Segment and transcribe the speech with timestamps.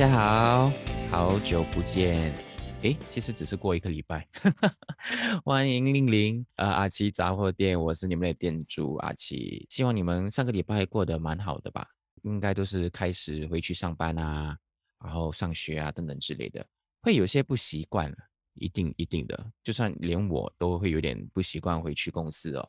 [0.00, 0.72] 大家好，
[1.10, 2.32] 好久不见。
[2.80, 4.26] 诶，其实只是过一个礼拜。
[5.44, 9.66] 欢迎莅临呃阿奇杂货店，我是你们的店主阿奇。
[9.68, 11.86] 希望你们上个礼拜过得蛮好的吧？
[12.22, 14.56] 应该都是开始回去上班啊，
[15.04, 16.66] 然后上学啊等等之类的，
[17.02, 18.10] 会有些不习惯，
[18.54, 19.52] 一定一定的。
[19.62, 22.66] 就算连我都会有点不习惯回去公司哦。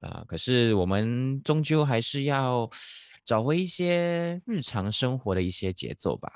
[0.00, 2.66] 啊，可是我们终究还是要
[3.26, 6.32] 找回一些日常生活的一些节奏吧。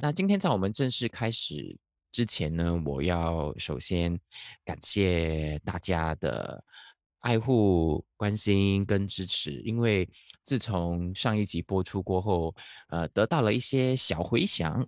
[0.00, 1.78] 那今天在我们正式开始。
[2.10, 4.18] 之前呢，我要首先
[4.64, 6.64] 感谢大家的
[7.20, 10.08] 爱护、关心跟支持，因为
[10.42, 12.52] 自从上一集播出过后，
[12.88, 14.84] 呃，得到了一些小回响，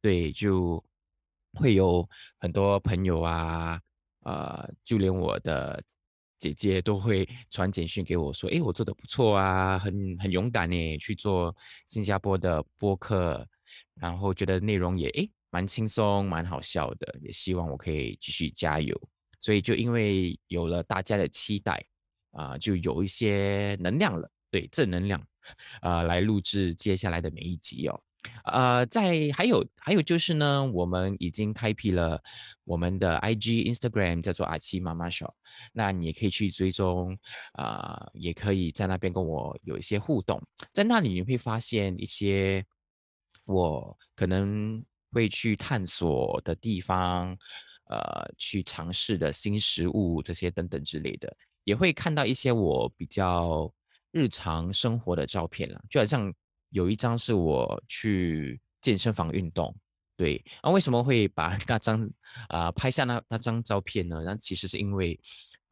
[0.00, 0.82] 对，就
[1.52, 3.78] 会有很多朋友啊，
[4.20, 5.80] 呃，就连我的
[6.38, 11.54] 姐姐都会传简讯给我说，哎，我做的不错啊，很很勇敢呢，去做
[11.88, 13.46] 新加坡的播客，
[13.94, 15.28] 然后觉得内容也哎。
[15.50, 19.00] 蛮轻松，蛮好笑的，也希望我可以继续加油。
[19.40, 21.80] 所以就因为有了大家的期待
[22.32, 25.24] 啊，就有一些能量了，对，正能量
[25.80, 28.00] 啊，来录制接下来的每一集哦。
[28.46, 32.20] 呃，在还有还有就是呢，我们已经开辟了
[32.64, 35.30] 我们的 IG Instagram，叫做阿七妈妈 show。
[35.72, 37.16] 那你也可以去追踪
[37.52, 40.42] 啊，也可以在那边跟我有一些互动，
[40.72, 42.66] 在那里你会发现一些
[43.44, 44.84] 我可能。
[45.14, 47.28] 会去探索的地方，
[47.88, 53.72] 呃，去尝试的新食物这些等等之类的，也会看到一些我比较
[54.10, 55.80] 日常生活的照片了。
[55.88, 56.34] 就好像
[56.70, 59.72] 有一张是我去健身房运动，
[60.16, 60.44] 对。
[60.64, 62.10] 那为什么会把 那张
[62.48, 64.20] 啊拍下那那张照片呢？
[64.26, 65.16] 那其实是因为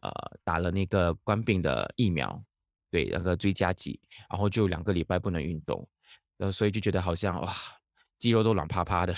[0.03, 0.13] 呃
[0.45, 2.41] 打了那个冠病的疫苗，
[2.93, 5.85] 对那个追加剂，然后就两个礼拜不能运动，
[6.43, 7.53] 呃所以就觉得好像哇。
[8.23, 9.13] 肌肉都软趴趴的，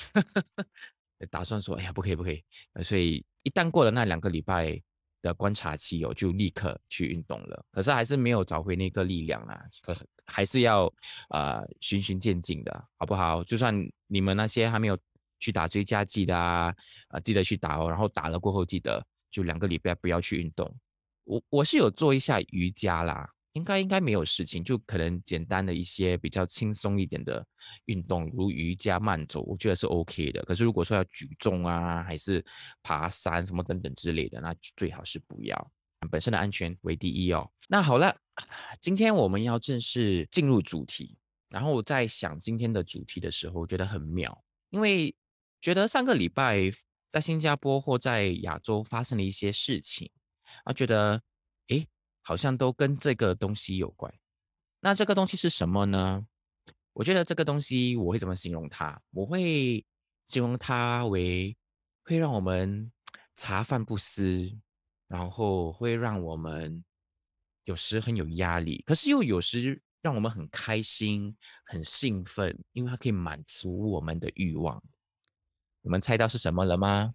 [1.30, 2.42] 打算说，哎呀，不可以，不可以。
[2.82, 4.80] 所以一旦过了那两个礼拜
[5.20, 7.62] 的观察期哦，就立刻去运动了。
[7.70, 10.90] 可是还是没有找回那个力量啦，可还是要
[11.28, 13.44] 呃循序渐进的，好不好？
[13.44, 13.74] 就算
[14.06, 14.98] 你们那些还没有
[15.38, 16.74] 去打追加剂的啊，
[17.08, 17.90] 啊，记得去打哦。
[17.90, 20.74] 然后打了过后，记得就两个礼拜不要去运动。
[21.24, 23.30] 我我是有做一下瑜伽啦。
[23.54, 27.44] 应该应该没有事情，就可能简单的一些比较轻松一点的
[27.84, 30.42] 运动，如瑜伽、慢走，我觉得是 OK 的。
[30.42, 32.44] 可是如果说要举重啊，还是
[32.82, 35.70] 爬山什么等等之类的，那最好是不要，
[36.10, 37.48] 本身的安全为第一哦。
[37.68, 38.16] 那好了，
[38.80, 41.16] 今天我们要正式进入主题。
[41.48, 44.36] 然后我在想今天的主题的时候，我觉得很妙，
[44.70, 45.14] 因为
[45.60, 46.72] 觉得上个礼拜
[47.08, 50.10] 在新加坡或在亚洲发生了一些事情，
[50.64, 51.22] 啊，觉得。
[52.26, 54.12] 好像都跟这个东西有关，
[54.80, 56.26] 那这个东西是什么呢？
[56.94, 58.98] 我觉得这个东西我会怎么形容它？
[59.10, 59.84] 我会
[60.28, 61.54] 形容它为
[62.02, 62.90] 会让我们
[63.34, 64.50] 茶饭不思，
[65.06, 66.82] 然后会让我们
[67.64, 71.36] 有时很有压力，可是又有时让我们很开心、
[71.66, 74.82] 很兴奋，因为它可以满足我们的欲望。
[75.82, 77.14] 你们猜到是什么了吗？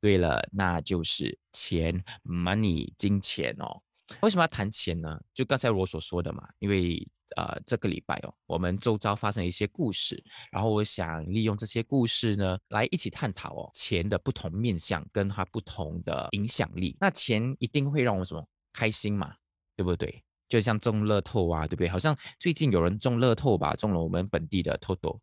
[0.00, 3.82] 对了，那就是钱，money，金钱哦。
[4.20, 5.20] 为什么要谈钱呢？
[5.34, 7.06] 就刚才我所说的嘛，因为
[7.36, 16.96] 呃这个礼拜哦，我们周遭发生了一些故事，然后我想利用这些故事呢，来一起探讨哦钱的不同面向跟它不同的影响力。
[17.00, 19.34] 那钱一定会让我们什么开心嘛，
[19.74, 20.22] 对不对？
[20.48, 21.88] 就像中乐透啊，对不对？
[21.88, 25.18] 好像最近有人中乐透吧，中了我们本地的 Toto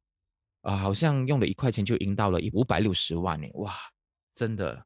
[0.61, 3.73] 啊，好像用了一块钱就赢到了五百六十万呢，哇，
[4.33, 4.85] 真的。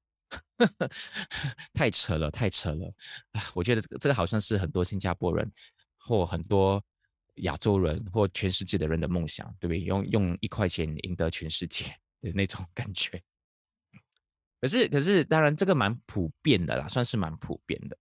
[1.73, 2.93] 太扯了，太扯了！
[3.53, 5.51] 我觉得这个这个好像是很多新加坡人
[5.97, 6.83] 或很多
[7.35, 9.79] 亚洲人或全世界的人的梦想，对不对？
[9.81, 11.85] 用用一块钱赢得全世界
[12.21, 13.21] 的那种感觉。
[14.59, 17.97] 可是可是，当然这个蛮普遍的啦，算是蛮普遍的。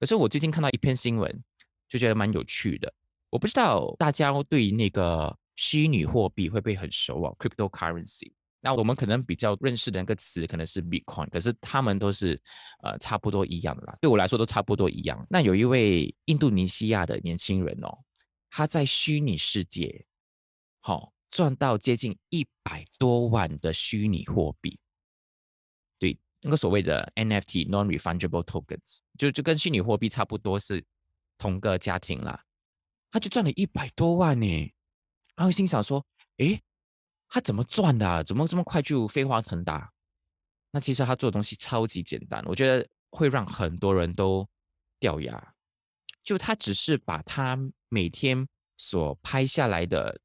[0.00, 1.44] 可是我最近看到一篇新闻，
[1.88, 2.90] 就觉得蛮有趣的。
[3.28, 8.32] 我不知道大家对那个虚拟货币会不会很熟啊？Cryptocurrency。
[8.60, 12.40] 那我们可能比较认识的那个词可能是 Bitcoin，可是他们都是
[12.82, 13.96] 呃差不多一样的啦。
[14.00, 15.24] 对我来说都差不多一样。
[15.30, 17.98] 那有一位印度尼西亚的年轻人哦，
[18.50, 20.04] 他在虚拟世界，
[20.80, 24.76] 好赚到接近一百多万的虚拟货币。
[26.00, 30.84] 对，那个所谓的 NFT (Non-Refundable Tokens) 就就跟虚拟货币差不多是
[31.38, 32.42] 同个家庭啦。
[33.12, 34.72] 他就赚了一百多万呢，
[35.36, 36.04] 然后心想说，
[36.38, 36.60] 诶。
[37.28, 38.08] 他怎么赚的？
[38.08, 39.92] 啊怎么这么快就飞黄腾达？
[40.70, 44.46] 那其实他做的东西超级简单，我觉得会让很多人都
[44.98, 45.54] 掉牙。
[46.22, 47.58] 就他只是把他
[47.88, 48.46] 每天
[48.76, 50.20] 所拍下来的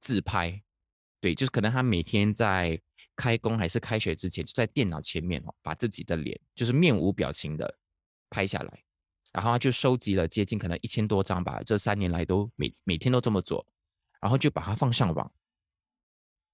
[0.00, 0.62] 自拍，
[1.20, 2.80] 对，就是可能他每天在
[3.16, 7.78] 开工还是开学之前，就在电脑前面哦，把自己的脸就是面无表情的
[8.30, 8.84] 拍下来，
[9.32, 13.66] 然后他就收集了接近可能一千多张吧，这三年来都每每天都这么做，
[14.20, 15.32] 然后就把它放上网，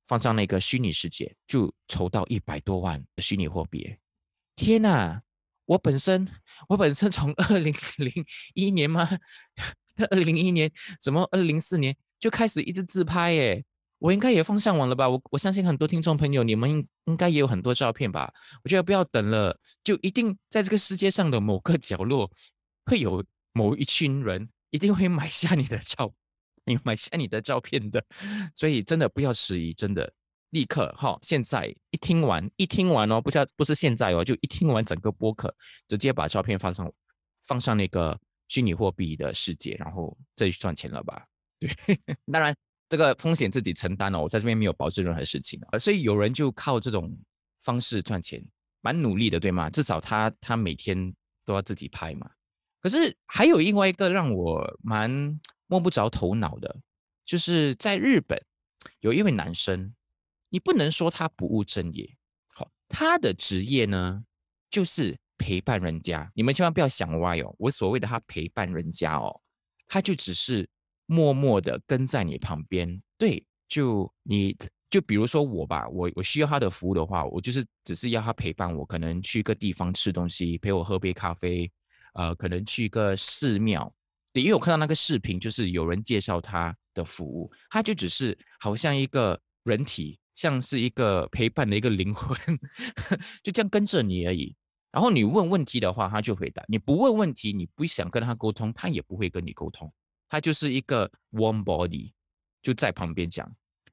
[0.06, 3.96] 放上那个虚拟世界，就筹到一百多万的虚拟货币。
[4.54, 5.20] 天呐！
[5.66, 6.26] 我本身
[6.68, 8.12] 我本身从二零零
[8.54, 9.08] 一年吗？
[10.10, 10.70] 二零零一年
[11.00, 13.64] 怎么二零零四年就开始一直自拍耶？
[13.98, 15.08] 我应该也放上网了吧？
[15.08, 18.32] 我我相信很多听众朋友，你们应应该也有很多照片吧？
[18.62, 22.30] 我觉得不要等了，就一定在这个世界上的某个角落，
[22.84, 26.12] 会有某一群人一定会买下你的照，
[26.66, 28.04] 你买下你的照片的，
[28.54, 30.12] 所以真的不要迟疑，真的
[30.50, 35.54] 立刻哈，现在一听完一听完哦，不叫不是现在哦，就一听完整个播客，
[35.88, 36.92] 直接把照片放上
[37.44, 38.18] 放上那个
[38.48, 41.24] 虚拟货币的世界，然后这就赚钱了吧？
[41.58, 41.70] 对，
[42.30, 42.54] 当然。
[42.88, 47.12] 这个风险自己承担了，我在这边没有保证任何事情啊，所以有人就靠这种
[47.62, 48.40] 方式赚钱，
[48.80, 49.68] 蛮努力的，对吗？
[49.68, 51.12] 至少他他每天
[51.44, 52.30] 都要自己拍嘛。
[52.86, 55.10] 可是还有另外一个让我蛮
[55.66, 56.76] 摸不着头脑的，
[57.24, 58.40] 就是在日本
[59.00, 59.92] 有一位男生，
[60.50, 62.08] 你不能说他不务正业，
[62.54, 64.22] 好，他的职业呢
[64.70, 66.30] 就是陪伴人家。
[66.34, 69.40] 你们千万不要想歪哦，我所谓的他陪伴人家哦，
[69.88, 70.68] 他就只是。
[71.08, 74.56] 默默的跟在你旁边，对，就你
[74.90, 81.70] 就比如说我吧，我我需要他的服务的话，我就是只是要他陪伴我，可能去个地方吃东西，陪我喝杯咖啡，
[82.16, 83.92] 呃，可能去一个寺庙，
[84.32, 92.36] 因为我看到那个视频，就是有人介绍他的服务，他就只是好像一个人体，像是一个陪伴的一个灵魂，
[93.42, 94.54] 就这样跟着你而已。
[94.92, 99.92] 然后你问问题的话，他就回答；你不问问题，你不想跟他沟通，他也不会跟你沟通。
[100.28, 102.12] 他就是一个 one body，
[102.62, 103.50] 就在旁边讲。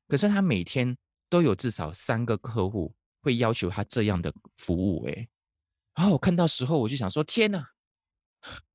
[0.08, 0.96] 可是他每天
[1.30, 5.28] 都有至少三个客户会要求他这样的服务，哎，
[5.96, 7.68] 然后我看到时候我就想说：天哪，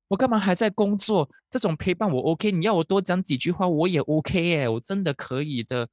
[0.09, 1.29] 我干嘛还在工作？
[1.49, 5.89] 这种陪伴我 OK，你要我多讲几句话我也 OK 哎，我真的可以的。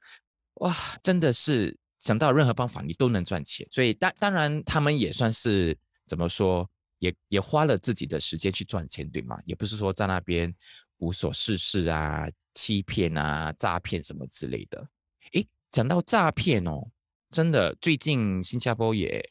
[0.56, 0.73] 哇，
[1.03, 3.67] 真的是想到任何办法你都能赚钱。
[3.69, 5.77] 所以当当然他们也算是
[6.07, 6.67] 怎么说，
[7.00, 9.38] 也也花了自己的时间去赚钱，对吗？
[9.45, 10.53] 也不是说在那边。
[11.00, 14.88] 无所事事啊，欺骗啊，诈骗什么之类的。
[15.33, 16.88] 诶，讲到诈骗哦，
[17.31, 19.29] 真的，最近新加坡也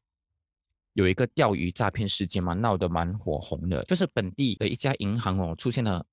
[0.94, 3.84] 有一个钓鱼诈骗事件嘛，闹得蛮火红的。
[3.84, 6.04] 就是本地的一家银行哦，出现了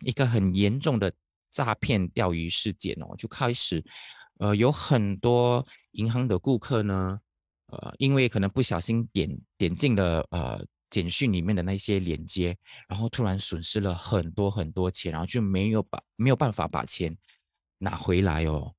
[0.00, 1.10] 一个很严重的
[1.50, 3.82] 诈骗钓鱼事件哦，就开始
[4.38, 7.18] 呃有很多银行的顾客呢，
[7.68, 10.62] 呃，因为可能不小心点点进了呃。
[10.90, 12.58] 简讯里面的那些链接，
[12.88, 17.16] 然后突然损失了很多很多钱，然后就没有把没有办法把钱
[17.78, 18.74] 拿回来哦。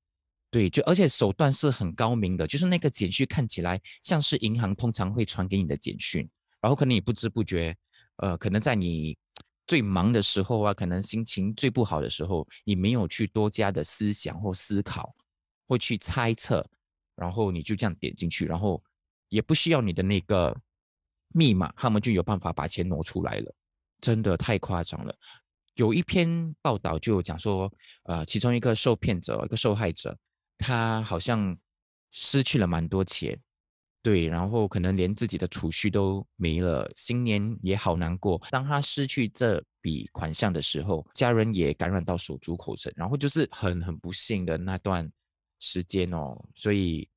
[0.52, 6.28] 对，就而且手段是很高明的，就是那个简讯看起来像是银行通常会传给你的简讯，
[6.60, 7.74] 然后可能你不知不觉，
[8.18, 9.16] 呃，可能在你
[9.66, 15.12] 最忙的时候啊，可能心情最不好的时候，你没有去多加的思想或思考，
[15.66, 16.64] 会去猜测，
[17.16, 18.82] 然后你就这样点进去，然后
[19.30, 20.56] 也不需要你的那个。
[21.34, 23.54] 密码，他们就有办法把钱挪出来了，
[24.02, 25.16] 真的太夸张了。
[25.76, 27.72] 有一篇报道就讲说，
[28.02, 30.14] 呃，其中一个受骗者，一个受害者，
[30.62, 31.56] 他好像
[32.12, 33.38] 失去了蛮多钱，
[34.02, 38.40] 对，然后可能连自己的储蓄都没了，新年也好难过。
[38.50, 45.10] 当他失去这笔款项的时候，家人也感染到手足口症，然后就是很很不幸的那段
[45.58, 47.08] 时间哦，所以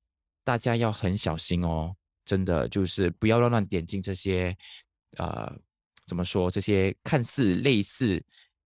[0.43, 1.95] 大家要很小心哦。
[2.25, 4.57] 真的就是不要乱乱点进这些，
[5.17, 5.55] 呃，
[6.07, 6.49] 怎么说？
[6.49, 8.19] 这些看似类似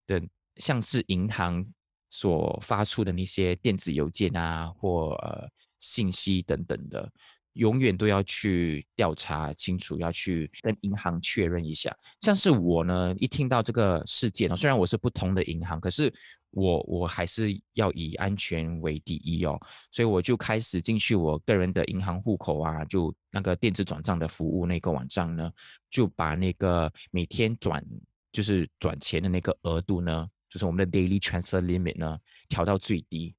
[0.06, 0.23] 的，
[0.58, 1.66] 像是银行
[2.11, 5.49] 所发出的那些电子邮件啊，或呃
[5.81, 7.11] 信息等等的。
[7.55, 11.93] 永远都要去调查清楚，要去跟银行确认一下。
[12.21, 16.12] 像是我呢，一听到这个事件呢，虽然我是不同的银行，可是
[16.50, 19.59] 我我还是要以安全为第一哦，
[19.91, 25.50] 所以我就开始进去我个人的银行户口啊，就那个电子转账的服务那个网站呢，
[25.91, 27.85] 就把那个每天转
[28.31, 33.35] 就是转钱的那个额度呢，就是我们的 daily transfer limit 呢，调到最低。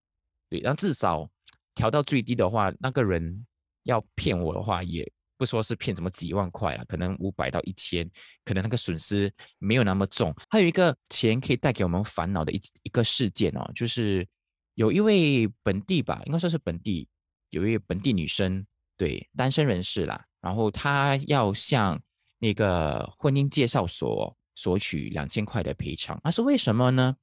[0.49, 1.29] 对，然后至少
[1.75, 3.45] 调到最低的话，那个人。
[3.83, 8.07] 要骗我的话，也不说是骗什么几万块啊，可能五百到一千，
[8.43, 10.35] 可能那个损失没有那么重。
[10.49, 14.27] 还有一个钱可以带给我们烦恼的一一个事件哦，就是
[14.75, 17.07] 有一位本地吧，应该说是本地，
[17.49, 18.63] 有一位本地女生，
[18.95, 21.99] 对，单身人士啦，然后她要向
[22.37, 27.15] 那个婚姻介绍所索取两千块的赔偿，那是为什么呢？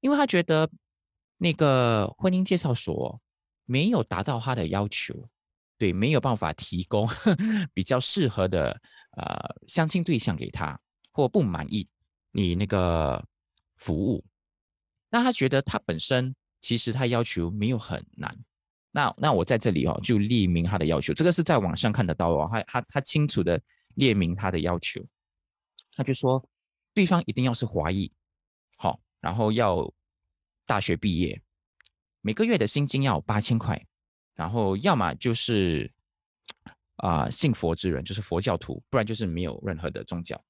[0.00, 0.70] 因为他觉得
[1.38, 3.20] 那个婚姻介绍所。
[3.66, 5.14] 没有达到他的要求，
[5.78, 7.08] 对，没有办法提供
[7.72, 8.78] 比较适合的
[9.16, 10.78] 呃相亲对象给他，
[11.10, 11.88] 或不满意
[12.30, 13.26] 你那个
[13.76, 14.22] 服务，
[15.08, 18.36] 那他觉得他本身其实他要求没有很难。
[18.90, 23.58] 那那我在这里哦，就列明他的要求，这个是在网上看得到哦，他他他清楚的
[23.94, 25.02] 列明他的要求，
[25.96, 26.46] 他就说
[26.94, 28.10] 对方一定要是华裔，
[28.76, 29.92] 好，然后要
[30.64, 31.42] 大学毕业，
[32.22, 33.86] 每个月的薪金要八千块，
[34.34, 35.92] 然后要么就是
[36.96, 40.42] 啊信佛之人，就是佛教徒，不然就是没有任何的宗教，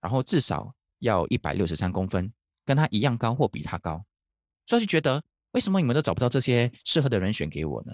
[0.00, 2.32] 然后至少要一百六十三公分，
[2.64, 4.02] 跟他一样高或比他高，
[4.66, 5.22] 所以就觉得。
[5.52, 7.92] 为什么你们都找不到这些适合的人选给我呢？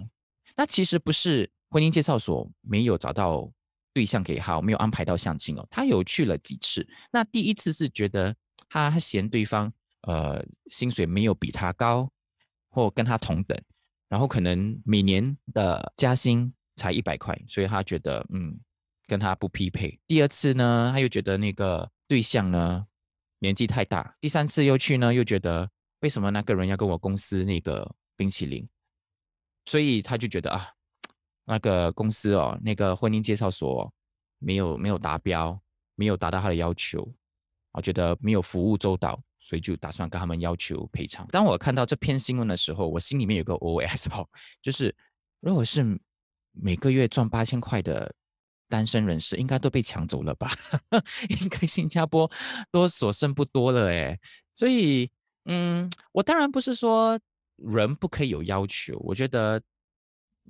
[0.55, 3.51] 那其实不是婚姻介绍所没有找到
[3.93, 5.67] 对象给他，没有安排到相亲哦。
[5.71, 8.35] 他有去了几次，那第一次是觉得
[8.69, 12.11] 他嫌对方呃薪水没有比他高，
[12.71, 13.61] 或跟他同等，
[14.09, 18.59] 然后可能每年的加薪才一百块，所以他觉得嗯
[19.07, 19.99] 跟他不匹配。
[20.07, 22.87] 第二次呢，他又觉得那个对象呢
[23.39, 24.17] 年纪太大。
[24.21, 25.71] 第三次又去呢，又觉得。
[26.01, 28.65] 为什么那个人要跟我公司那个冰淇淋？
[29.67, 30.65] 所以他就觉得啊，
[31.49, 33.91] 那个公司哦，那个婚姻介绍所
[34.39, 35.59] 没有没有达标，
[35.95, 37.11] 没有达到他的要求，
[37.73, 41.27] 我觉得没有服务周到，所以就打算跟他们要求赔偿。
[41.29, 44.29] 当我看到这篇新闻的时候，我心里面有个 OS 哦，
[44.61, 44.95] 就是
[45.41, 45.83] 如果是
[46.53, 48.15] 每个月赚八千块的
[48.69, 50.51] 单身人士，应该都被抢走了吧？
[51.41, 52.31] 应该新加坡
[52.71, 54.19] 都所剩不多了诶，
[54.55, 55.11] 所以。
[55.51, 57.19] 嗯，我当然不是说
[57.57, 59.59] 人不可以有要求，我觉得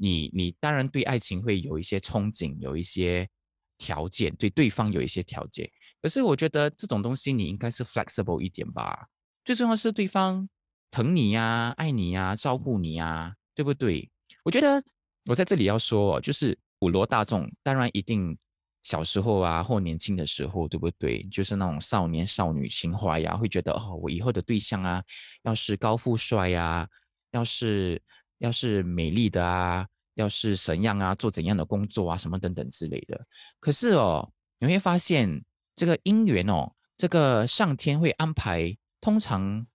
[0.01, 3.29] 你你当然对爱情会有一些憧憬，有一些
[3.77, 5.71] 条件，对对方有一些条件。
[6.01, 9.07] 可是我觉得这种东西你应该是 flexible 一点吧。
[9.45, 10.49] 最重要是对方
[10.91, 14.11] 疼你呀、爱你呀、照顾你呀，对不对？
[14.45, 14.83] 我觉得
[15.27, 18.37] 我在这里要说，就是普罗大众当然一定。
[18.85, 21.23] 小时候啊，或年轻的时候，对不对？
[21.25, 25.03] 就是那种少年少女情怀呀，会觉得哦，我以后的对象啊，
[25.43, 26.89] 要是高富帅呀，
[27.33, 28.01] 要是
[28.39, 33.27] 要是美丽的啊，要是怎样啊，做怎样的工作啊，什么等等之类的。
[33.61, 35.45] 可是哦，你会发现
[35.77, 39.67] 这个姻缘哦，这个上天会安排，通常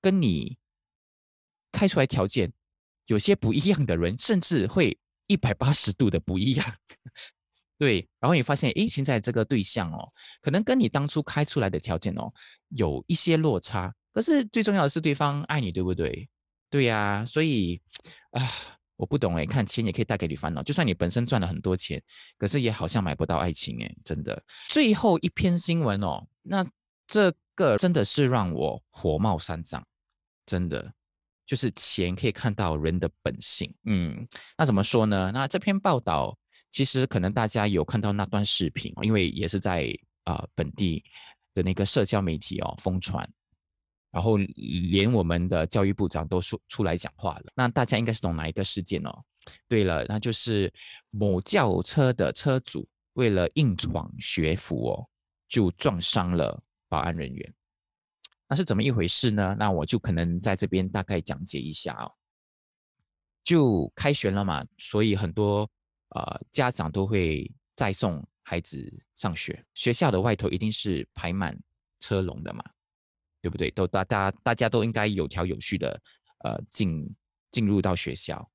[0.00, 0.56] 跟你
[1.72, 2.52] 开出来条件
[3.06, 6.66] 有些不一样的人，甚至会一百八十度的不一样。
[7.78, 10.06] 对，然后你发现，哎，现在这个对象哦，
[10.42, 12.30] 可能跟你当初开出来的条件哦，
[12.68, 13.90] 有一些落差。
[14.12, 16.28] 可是最重要的是对方爱你，对不对？
[16.70, 17.80] 对呀，所以
[18.30, 18.42] 啊，
[18.96, 20.62] 我不懂哎，看钱也可以带给你烦恼。
[20.62, 22.02] 就算你本身赚了很多钱，
[22.38, 24.42] 可是也好像买不到爱情哎，真的。
[24.68, 26.64] 最后一篇新闻哦，那
[27.06, 29.84] 这个真的是让我火冒三丈，
[30.46, 30.92] 真的，
[31.44, 33.74] 就是钱可以看到人的本性。
[33.84, 35.30] 嗯，那怎么说呢？
[35.34, 36.36] 那这篇报道。
[36.72, 41.02] 其实可能大家有看到那段视频，因为也是在啊本地
[41.52, 43.28] 的那个社交媒体哦疯传，
[44.10, 47.52] 然后连我们的教育部长都说出来讲话了。
[47.54, 49.24] 那大家应该是懂哪一个事件哦？
[49.68, 50.72] 对了，那就是
[51.10, 55.06] 某轿车的车主为了硬闯学府哦，
[55.48, 57.54] 就撞伤了保安人员。
[58.48, 59.56] 那是怎么一回事呢？
[59.58, 62.12] 那我就可能在这边大概讲解一下哦。
[63.42, 65.70] 就开学了嘛，所以很多。
[66.12, 71.56] 呃，家长都会再送孩子上学，学校的外头一定是排满
[72.00, 72.64] 车龙的嘛，
[73.40, 73.70] 对不对？
[73.70, 76.00] 都大大大家都应该有条有序的，
[76.44, 77.08] 呃，进
[77.50, 78.48] 进入到学校。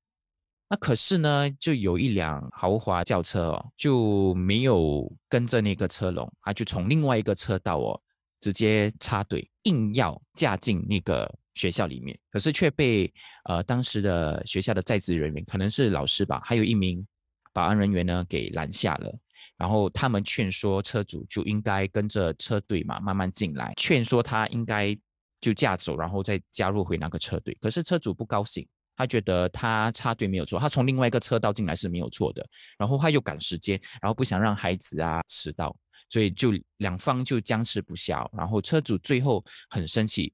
[0.68, 8.00] 那可是呢，就有一辆豪华轿车哦，就没有跟着那个车龙，他就从另外一个车道哦，
[8.40, 12.18] 直接插队，硬要驾进那个学校里面。
[12.30, 13.12] 可是却被
[13.44, 17.06] 呃当时的学校的在职人员，可能是老师吧，还有一名。
[17.56, 19.18] 保安人员呢给拦下了，
[19.56, 24.94] 然后他们劝说车主就应该跟着车队嘛慢慢进来，劝说他应该
[25.40, 27.56] 就驾走，然后再加入回那个车队。
[27.58, 32.46] 可是车主不高兴，他觉得他插队没有错，他从另外一个车道进来是没有错的。
[32.76, 35.74] 然后他又赶时间，然后不想让孩子啊迟到，
[36.10, 38.28] 所以就两方就僵持不下。
[38.36, 40.30] 然后车主最后很生气，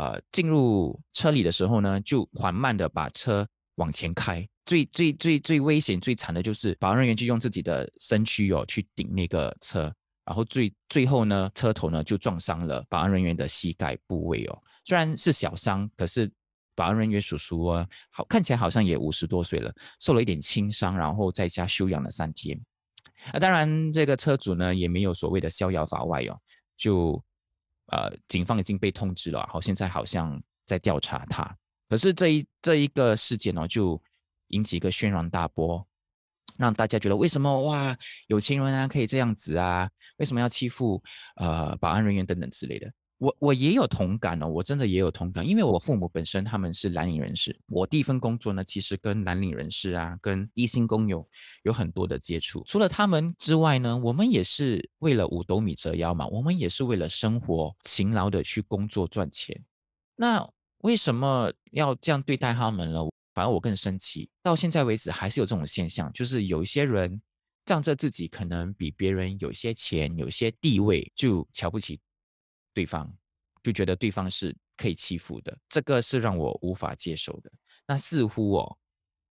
[0.00, 3.46] 呃，进入车里的时候呢，就缓慢的把车
[3.76, 4.46] 往前开。
[4.66, 9.82] 最最最最危险、最惨的就是保安人员就用自己的身躯哦去顶那个车，
[10.24, 14.58] 然后最最后呢，车头呢就撞伤了保安人员的膝盖部位哦。
[14.84, 16.28] 虽然是小伤，可是
[16.74, 22.60] 保安人员叔叔哦，好看起来好像也五十多岁了，受了一点轻伤，然后在家休养了三天。
[23.32, 26.36] 啊，当然这个车主呢也没有所谓的逍遥法外哦，
[26.76, 27.22] 就
[27.92, 31.56] 呃，警方已经被通知了，好，现在好像在调查他。
[31.88, 34.00] 可是这一这一个事件呢，就
[34.48, 35.86] 引起一个轩然大波，
[36.56, 37.96] 让大家觉得为什么哇
[38.28, 39.88] 有钱人啊可以这样子啊？
[40.18, 41.02] 为什么要欺负
[41.36, 42.92] 呃保安人员等等之类的？
[43.18, 51.26] 我我也有同感哦，我真的也有同感，因为我父母本身他们是蓝领人士，我第一份工作呢，其实跟蓝领人士啊，跟低薪工友
[51.62, 52.62] 有很多的接触。
[52.66, 59.58] 除了他们之外呢，我们也是为了五斗米折腰嘛，我们也是为了生活勤劳的去工作赚钱。
[60.14, 60.46] 那
[60.78, 63.00] 为什么要这样对待他们呢？
[63.34, 67.20] 反而我更生气，到现在为止还是有这种现象，就是有一些人
[67.66, 72.00] 仗着自己可能比别人有些钱、有些地位，就瞧不起。
[72.72, 73.10] 对方
[73.62, 77.50] 就觉得对方是可以欺负的，这个是让我无法接受的。
[77.86, 78.78] 那似乎哦，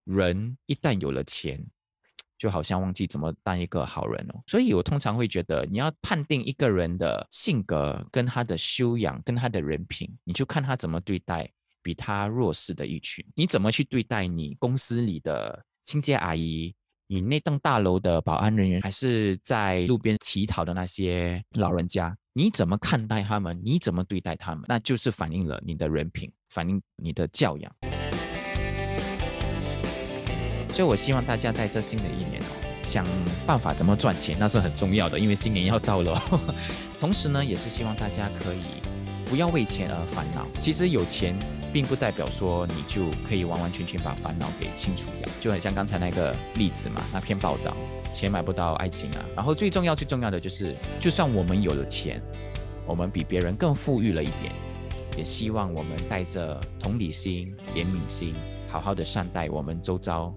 [0.04, 1.64] 人一旦有了钱，
[2.38, 4.40] 就好像忘记怎么当一个好人哦。
[4.46, 11.50] 所以我通常会觉得，你要判定一个人的性格、跟他的修养、跟他的人品，你就看他怎么对待
[11.82, 13.24] 比他弱势的一群。
[13.34, 16.74] 你怎么去对待你公司里的清洁阿姨？
[17.10, 23.58] 你那栋大楼的保安人员，还是在路边乞讨的那些老人家，你怎么看待他们？
[23.64, 24.62] 你怎么对待他们？
[24.68, 27.74] 那就是反映了你的人品，反映你的教养。
[30.78, 32.54] 所以，我希望大家在这新的一年哦，
[32.84, 33.04] 想
[33.44, 36.22] 办法怎么赚钱，那是很重要的，因为新年要到了。
[37.00, 38.62] 同时呢，也是希望大家可以
[39.28, 40.46] 不要为钱而烦恼。
[40.60, 41.36] 其实有钱。
[41.70, 47.76] 并不代表说你就可以完完全全把烦恼给清除掉，就很像刚才那个例子嘛，那篇报道，
[48.14, 49.20] 钱买不到爱情啊。
[49.36, 52.22] 然后最重要最重要的就是，就算我们有了钱，
[52.86, 54.50] 我们比别人更富裕了一点，
[55.14, 58.34] 也希望我们带着同理心、怜悯心，
[58.66, 60.34] 好好的善待我们周遭。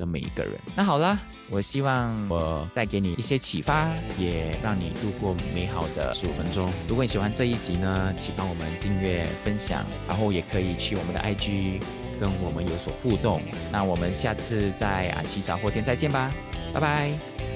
[0.00, 1.16] 的每一个人，那好了，
[1.50, 3.86] 我希望我带给你一些启发，
[4.18, 6.66] 也让你度过美好的十五分钟。
[6.88, 11.80] 如果你喜欢这一集呢，请帮我们订阅、分享，然后也可以去我们的 IG
[12.18, 13.42] 跟我们有所互动。
[13.70, 16.32] 那我们下次在安琪杂货店再见吧，
[16.72, 17.49] 拜拜。